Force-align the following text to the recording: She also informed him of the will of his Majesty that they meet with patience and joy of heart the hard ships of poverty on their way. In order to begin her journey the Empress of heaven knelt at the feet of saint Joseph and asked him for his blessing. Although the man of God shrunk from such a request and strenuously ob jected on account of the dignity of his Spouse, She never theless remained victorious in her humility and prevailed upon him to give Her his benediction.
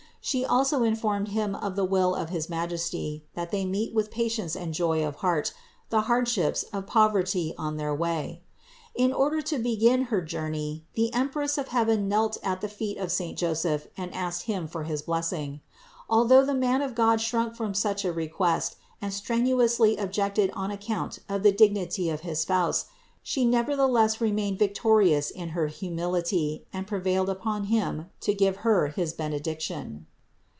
She 0.23 0.45
also 0.45 0.83
informed 0.83 1.29
him 1.29 1.55
of 1.55 1.75
the 1.75 1.83
will 1.83 2.13
of 2.13 2.29
his 2.29 2.47
Majesty 2.47 3.25
that 3.33 3.49
they 3.49 3.65
meet 3.65 3.91
with 3.95 4.11
patience 4.11 4.55
and 4.55 4.71
joy 4.71 5.03
of 5.03 5.15
heart 5.15 5.51
the 5.89 6.01
hard 6.01 6.27
ships 6.27 6.61
of 6.71 6.85
poverty 6.85 7.55
on 7.57 7.77
their 7.77 7.93
way. 7.95 8.43
In 8.93 9.11
order 9.13 9.41
to 9.41 9.57
begin 9.57 10.03
her 10.13 10.21
journey 10.21 10.85
the 10.93 11.11
Empress 11.11 11.57
of 11.57 11.69
heaven 11.69 12.07
knelt 12.07 12.37
at 12.43 12.61
the 12.61 12.67
feet 12.67 12.99
of 12.99 13.11
saint 13.11 13.35
Joseph 13.39 13.87
and 13.97 14.13
asked 14.13 14.43
him 14.43 14.67
for 14.67 14.83
his 14.83 15.01
blessing. 15.01 15.59
Although 16.07 16.45
the 16.45 16.53
man 16.53 16.83
of 16.83 16.93
God 16.93 17.19
shrunk 17.19 17.55
from 17.55 17.73
such 17.73 18.05
a 18.05 18.13
request 18.13 18.75
and 19.01 19.11
strenuously 19.11 19.99
ob 19.99 20.11
jected 20.13 20.51
on 20.53 20.69
account 20.69 21.17
of 21.29 21.41
the 21.41 21.51
dignity 21.51 22.11
of 22.11 22.19
his 22.19 22.41
Spouse, 22.41 22.85
She 23.23 23.43
never 23.43 23.75
theless 23.75 24.19
remained 24.19 24.59
victorious 24.59 25.31
in 25.31 25.49
her 25.49 25.65
humility 25.65 26.67
and 26.71 26.85
prevailed 26.85 27.27
upon 27.29 27.65
him 27.65 28.11
to 28.19 28.35
give 28.35 28.57
Her 28.57 28.89
his 28.89 29.13
benediction. 29.13 30.05